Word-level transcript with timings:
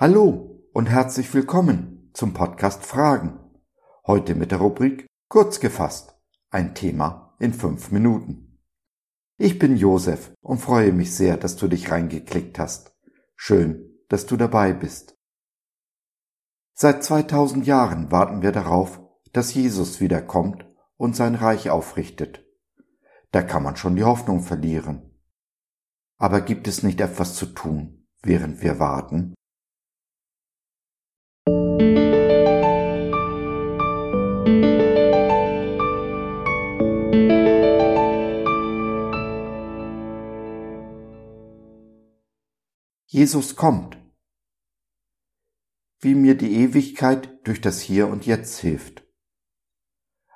Hallo 0.00 0.62
und 0.72 0.86
herzlich 0.88 1.34
willkommen 1.34 2.12
zum 2.14 2.32
Podcast 2.32 2.84
Fragen. 2.84 3.40
Heute 4.06 4.36
mit 4.36 4.52
der 4.52 4.58
Rubrik 4.58 5.08
Kurz 5.28 5.58
gefasst. 5.58 6.14
Ein 6.50 6.76
Thema 6.76 7.34
in 7.40 7.52
fünf 7.52 7.90
Minuten. 7.90 8.60
Ich 9.38 9.58
bin 9.58 9.76
Josef 9.76 10.32
und 10.40 10.58
freue 10.58 10.92
mich 10.92 11.16
sehr, 11.16 11.36
dass 11.36 11.56
du 11.56 11.66
dich 11.66 11.90
reingeklickt 11.90 12.60
hast. 12.60 12.94
Schön, 13.34 13.98
dass 14.08 14.26
du 14.26 14.36
dabei 14.36 14.72
bist. 14.72 15.16
Seit 16.74 17.02
2000 17.02 17.66
Jahren 17.66 18.12
warten 18.12 18.40
wir 18.40 18.52
darauf, 18.52 19.00
dass 19.32 19.52
Jesus 19.52 19.98
wiederkommt 19.98 20.64
und 20.96 21.16
sein 21.16 21.34
Reich 21.34 21.70
aufrichtet. 21.70 22.46
Da 23.32 23.42
kann 23.42 23.64
man 23.64 23.74
schon 23.74 23.96
die 23.96 24.04
Hoffnung 24.04 24.42
verlieren. 24.42 25.18
Aber 26.18 26.40
gibt 26.40 26.68
es 26.68 26.84
nicht 26.84 27.00
etwas 27.00 27.34
zu 27.34 27.46
tun, 27.46 28.06
während 28.22 28.62
wir 28.62 28.78
warten? 28.78 29.34
Jesus 43.28 43.56
kommt. 43.56 43.98
Wie 46.00 46.14
mir 46.14 46.34
die 46.34 46.62
Ewigkeit 46.62 47.46
durch 47.46 47.60
das 47.60 47.78
Hier 47.78 48.08
und 48.08 48.24
Jetzt 48.24 48.58
hilft. 48.60 49.06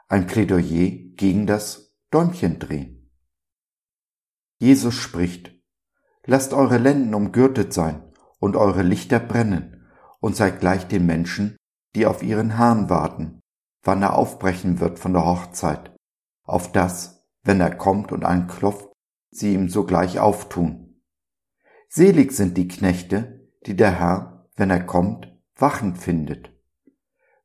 Ein 0.08 0.26
Plädoyer 0.26 0.90
gegen 1.16 1.46
das 1.46 1.96
Däumchendrehen. 2.10 3.10
Jesus 4.58 4.94
spricht, 4.94 5.58
Lasst 6.26 6.52
eure 6.52 6.76
Lenden 6.76 7.14
umgürtet 7.14 7.72
sein 7.72 8.12
und 8.40 8.56
eure 8.56 8.82
Lichter 8.82 9.20
brennen 9.20 9.90
und 10.20 10.36
seid 10.36 10.60
gleich 10.60 10.86
den 10.86 11.06
Menschen, 11.06 11.56
die 11.94 12.04
auf 12.04 12.22
ihren 12.22 12.58
Herrn 12.58 12.90
warten, 12.90 13.40
wann 13.82 14.02
er 14.02 14.16
aufbrechen 14.16 14.80
wird 14.80 14.98
von 14.98 15.14
der 15.14 15.24
Hochzeit, 15.24 15.96
auf 16.44 16.72
das, 16.72 17.26
wenn 17.42 17.58
er 17.58 17.74
kommt 17.74 18.12
und 18.12 18.26
anklopft, 18.26 18.92
sie 19.30 19.54
ihm 19.54 19.70
sogleich 19.70 20.20
auftun. 20.20 20.91
Selig 21.94 22.32
sind 22.32 22.56
die 22.56 22.68
Knechte, 22.68 23.46
die 23.66 23.76
der 23.76 23.90
Herr, 23.90 24.48
wenn 24.56 24.70
er 24.70 24.82
kommt, 24.82 25.30
wachend 25.56 25.98
findet. 25.98 26.50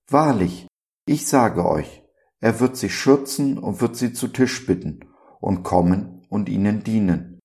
Wahrlich, 0.08 0.68
ich 1.06 1.28
sage 1.28 1.66
euch, 1.66 2.06
er 2.40 2.62
wird 2.62 2.78
sie 2.78 2.90
schürzen 2.90 3.58
und 3.58 3.82
wird 3.82 3.98
sie 3.98 4.14
zu 4.14 4.30
Tisch 4.30 4.66
bitten 4.66 5.02
und 5.42 5.64
kommen 5.64 6.26
und 6.30 6.48
ihnen 6.48 6.82
dienen. 6.82 7.42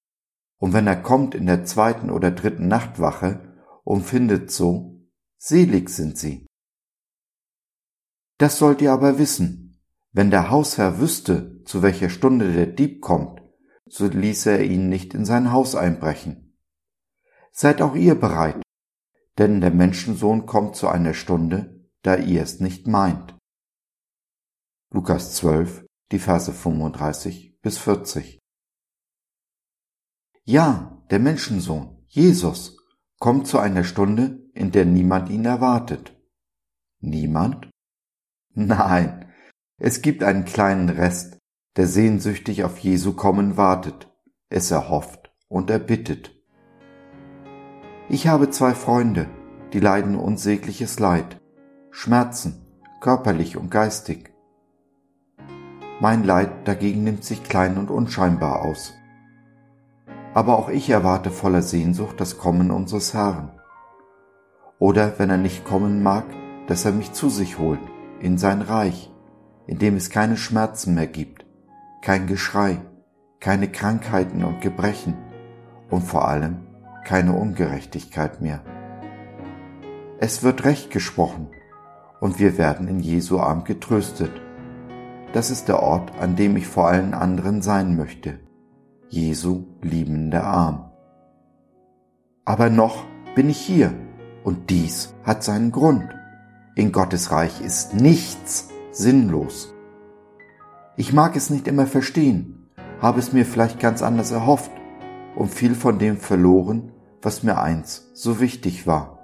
Und 0.59 0.75
wenn 0.75 0.87
er 0.87 0.95
kommt 0.95 1.35
in 1.35 1.47
der 1.47 1.65
zweiten 1.65 2.09
oder 2.09 2.31
dritten 2.31 2.69
Nachtwache 2.69 3.53
und 3.83 4.03
findet 4.03 4.53
so, 4.53 5.05
selig 5.39 5.89
sind 5.91 6.17
sie. 6.17 6.47
Das 8.39 8.59
sollt 8.59 8.81
ihr 8.81 8.93
aber 8.93 9.19
wissen. 9.19 9.83
Wenn 10.13 10.31
der 10.31 10.51
Hausherr 10.51 11.01
wüsste, 11.01 11.65
zu 11.65 11.83
welcher 11.83 12.11
Stunde 12.11 12.53
der 12.53 12.67
Dieb 12.67 13.01
kommt, 13.01 13.43
so 13.87 14.07
ließe 14.07 14.53
er 14.53 14.63
ihn 14.63 14.89
nicht 14.89 15.15
in 15.15 15.25
sein 15.25 15.51
Haus 15.51 15.75
einbrechen. 15.75 16.52
Seid 17.55 17.83
auch 17.83 17.95
ihr 17.95 18.15
bereit, 18.15 18.63
denn 19.39 19.61
der 19.61 19.71
Menschensohn 19.71 20.47
kommt 20.47 20.75
zu 20.75 20.89
einer 20.89 21.15
Stunde, 21.15 21.87
da 22.03 22.17
ihr 22.17 22.43
es 22.43 22.61
nicht 22.61 22.87
meint. 22.87 23.37
Lukas 24.91 25.35
12, 25.37 25.87
die 26.11 26.19
Verse 26.19 26.53
35 26.53 27.61
bis 27.61 27.79
40. 27.79 28.39
Ja, 30.45 31.03
der 31.11 31.19
Menschensohn, 31.19 32.05
Jesus, 32.09 32.77
kommt 33.19 33.47
zu 33.47 33.59
einer 33.59 33.85
Stunde, 33.85 34.51
in 34.55 34.73
der 34.73 34.85
niemand 34.85 35.31
ihn 35.31 35.45
erwartet. 35.45 36.19
Niemand? 37.01 37.71
Nein, 38.55 39.33
es 39.79 40.03
gibt 40.03 40.23
einen 40.23 40.45
kleinen 40.45 40.89
Rest, 40.89 41.39
der 41.77 41.87
sehnsüchtig 41.87 42.65
auf 42.65 42.79
Jesu 42.79 43.15
kommen 43.15 43.57
wartet, 43.57 44.11
es 44.49 44.71
erhofft 44.71 45.33
und 45.49 45.71
erbittet. 45.71 46.32
Ich 48.09 48.27
habe 48.27 48.51
zwei 48.51 48.75
Freunde, 48.75 49.27
die 49.73 49.81
leiden 49.81 50.17
unsägliches 50.17 50.99
Leid, 50.99 51.41
Schmerzen, 51.91 52.67
körperlich 53.01 53.57
und 53.57 53.71
geistig. 53.71 54.33
Mein 56.01 56.25
Leid 56.25 56.67
dagegen 56.67 57.05
nimmt 57.05 57.23
sich 57.23 57.45
klein 57.45 57.79
und 57.79 57.91
unscheinbar 57.91 58.63
aus. 58.63 58.95
Aber 60.35 60.59
auch 60.59 60.69
ich 60.69 60.91
erwarte 60.91 61.31
voller 61.31 61.63
Sehnsucht 61.63 62.21
das 62.21 62.39
Kommen 62.39 62.73
unseres 62.73 63.15
Herrn. 63.15 63.53
Oder 64.81 65.19
wenn 65.19 65.31
er 65.31 65.39
nicht 65.39 65.65
kommen 65.65 66.03
mag, 66.03 66.25
dass 66.67 66.85
er 66.85 66.93
mich 66.93 67.13
zu 67.13 67.29
sich 67.29 67.59
holt, 67.59 67.81
in 68.19 68.37
sein 68.37 68.63
Reich, 68.63 69.13
in 69.69 69.79
dem 69.79 69.95
es 69.97 70.11
keine 70.11 70.37
Schmerzen 70.37 70.95
mehr 70.95 71.07
gibt, 71.07 71.47
kein 72.03 72.27
Geschrei, 72.27 72.81
keine 73.39 73.71
Krankheiten 73.71 74.43
und 74.43 74.61
Gebrechen 74.61 75.15
und 75.89 76.03
vor 76.03 76.27
allem 76.27 76.62
keine 77.05 77.33
Ungerechtigkeit 77.33 78.41
mehr. 78.41 78.63
Es 80.19 80.43
wird 80.43 80.65
Recht 80.65 80.91
gesprochen 80.91 81.49
und 82.21 82.39
wir 82.39 82.57
werden 82.59 82.87
in 82.89 83.01
Jesu 83.01 83.41
Arm 83.41 83.65
getröstet. 83.65 84.31
Das 85.33 85.51
ist 85.51 85.69
der 85.69 85.83
Ort, 85.83 86.13
an 86.21 86.37
dem 86.37 86.57
ich 86.57 86.67
vor 86.67 86.89
allen 86.89 87.15
anderen 87.15 87.63
sein 87.63 87.97
möchte. 87.97 88.39
Jesu 89.09 89.65
liebender 89.81 90.45
Arm. 90.45 90.91
Aber 92.45 92.71
noch 92.71 93.05
bin 93.35 93.49
ich 93.51 93.59
hier 93.59 93.93
und 94.45 94.71
dies 94.71 95.15
hat 95.25 95.43
seinen 95.43 95.73
Grund. 95.73 96.09
In 96.75 96.93
Gottes 96.93 97.31
Reich 97.31 97.61
ist 97.61 97.95
nichts 97.95 98.69
sinnlos. 98.91 99.75
Ich 100.97 101.13
mag 101.13 101.37
es 101.37 101.51
nicht 101.51 101.67
immer 101.67 101.87
verstehen, 101.87 102.71
habe 103.01 103.19
es 103.19 103.33
mir 103.33 103.45
vielleicht 103.45 103.81
ganz 103.81 104.03
anders 104.03 104.31
erhofft 104.31 104.71
und 105.35 105.49
viel 105.49 105.75
von 105.75 105.99
dem 105.99 106.17
verloren, 106.17 106.93
was 107.21 107.43
mir 107.43 107.61
einst 107.61 108.17
so 108.17 108.41
wichtig 108.41 108.87
war. 108.87 109.19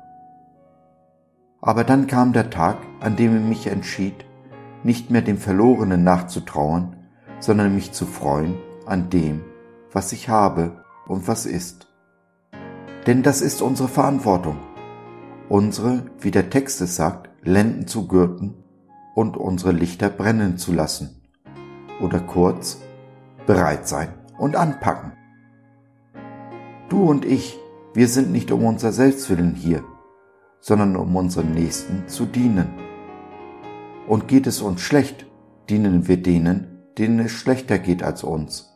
Aber 1.61 1.85
dann 1.85 2.07
kam 2.07 2.33
der 2.33 2.51
Tag, 2.51 2.79
an 3.01 3.17
dem 3.17 3.37
ich 3.37 3.43
mich 3.43 3.67
entschied, 3.67 4.25
nicht 4.85 5.11
mehr 5.11 5.23
dem 5.23 5.39
Verlorenen 5.39 6.05
nachzutrauern, 6.05 6.97
sondern 7.41 7.75
mich 7.75 7.93
zu 7.93 8.07
freuen 8.07 8.57
an 8.87 9.11
dem, 9.11 9.43
was 9.93 10.13
ich 10.13 10.29
habe 10.29 10.85
und 11.07 11.27
was 11.27 11.47
ist. 11.47 11.89
Denn 13.07 13.23
das 13.23 13.41
ist 13.41 13.63
unsere 13.63 13.89
Verantwortung, 13.89 14.57
unsere, 15.49 16.05
wie 16.21 16.31
der 16.31 16.51
Text 16.51 16.81
es 16.81 16.97
sagt, 16.97 17.29
Lenden 17.43 17.87
zu 17.87 18.07
gürten 18.07 18.55
und 19.15 19.37
unsere 19.37 19.73
Lichter 19.73 20.11
brennen 20.11 20.59
zu 20.59 20.73
lassen. 20.73 21.23
Oder 22.01 22.21
kurz, 22.21 22.81
bereit 23.47 23.89
sein 23.89 24.09
und 24.39 24.55
anpacken. 24.55 25.18
Du 26.89 27.03
und 27.03 27.25
ich 27.25 27.59
wir 27.99 28.07
sind 28.07 28.31
nicht 28.31 28.53
um 28.53 28.65
unser 28.65 28.93
Selbstwillen 28.93 29.57
hier, 29.57 29.83
sondern 30.61 30.95
um 30.95 31.17
unseren 31.17 31.53
Nächsten 31.53 32.07
zu 32.07 32.27
dienen. 32.27 32.69
Und 34.07 34.29
geht 34.29 34.47
es 34.47 34.61
uns 34.61 34.83
schlecht, 34.83 35.27
dienen 35.69 36.07
wir 36.07 36.23
denen, 36.23 36.79
denen 36.97 37.19
es 37.19 37.33
schlechter 37.33 37.81
geht 37.81 38.05
als 38.05 38.23
uns. 38.23 38.73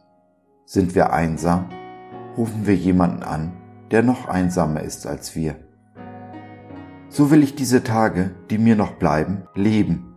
Sind 0.64 0.96
wir 0.96 1.12
einsam, 1.12 1.68
rufen 2.36 2.66
wir 2.66 2.74
jemanden 2.74 3.22
an, 3.22 3.52
der 3.92 4.02
noch 4.02 4.26
einsamer 4.26 4.80
ist 4.80 5.06
als 5.06 5.36
wir. 5.36 5.54
So 7.08 7.30
will 7.30 7.44
ich 7.44 7.54
diese 7.54 7.84
Tage, 7.84 8.30
die 8.50 8.58
mir 8.58 8.74
noch 8.74 8.94
bleiben, 8.94 9.46
leben. 9.54 10.16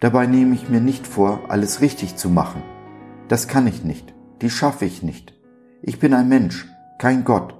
Dabei 0.00 0.26
nehme 0.26 0.54
ich 0.54 0.70
mir 0.70 0.80
nicht 0.80 1.06
vor, 1.06 1.40
alles 1.48 1.82
richtig 1.82 2.16
zu 2.16 2.30
machen. 2.30 2.62
Das 3.28 3.46
kann 3.46 3.66
ich 3.66 3.84
nicht, 3.84 4.14
die 4.40 4.48
schaffe 4.48 4.86
ich 4.86 5.02
nicht. 5.02 5.34
Ich 5.82 5.98
bin 5.98 6.14
ein 6.14 6.28
Mensch, 6.28 6.71
kein 7.02 7.24
Gott 7.24 7.52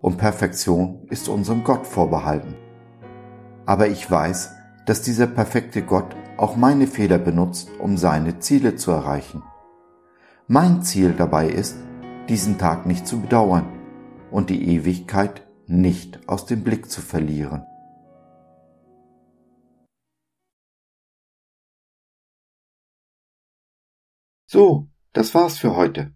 und 0.00 0.16
Perfektion 0.16 1.08
ist 1.10 1.28
unserem 1.28 1.64
Gott 1.64 1.88
vorbehalten. 1.88 2.54
Aber 3.66 3.88
ich 3.88 4.08
weiß, 4.08 4.52
dass 4.86 5.02
dieser 5.02 5.26
perfekte 5.26 5.82
Gott 5.82 6.14
auch 6.36 6.54
meine 6.54 6.86
Fehler 6.86 7.18
benutzt, 7.18 7.68
um 7.80 7.96
seine 7.96 8.38
Ziele 8.38 8.76
zu 8.76 8.92
erreichen. 8.92 9.42
Mein 10.46 10.84
Ziel 10.84 11.14
dabei 11.14 11.48
ist, 11.48 11.76
diesen 12.28 12.58
Tag 12.58 12.86
nicht 12.86 13.08
zu 13.08 13.22
bedauern 13.22 13.66
und 14.30 14.50
die 14.50 14.68
Ewigkeit 14.68 15.44
nicht 15.66 16.28
aus 16.28 16.46
dem 16.46 16.62
Blick 16.62 16.88
zu 16.88 17.00
verlieren. 17.00 17.66
So, 24.46 24.86
das 25.12 25.34
war's 25.34 25.58
für 25.58 25.74
heute. 25.74 26.15